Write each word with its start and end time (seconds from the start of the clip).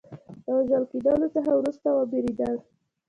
له 0.45 0.51
وژل 0.57 0.83
کېدلو 0.91 1.27
څخه 1.35 1.51
وروسته 1.59 1.87
وبېرېدل. 1.91 2.55